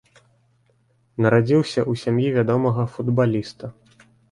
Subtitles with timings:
[1.25, 3.73] Нарадзіўся ў сям'і вядомага футбаліста.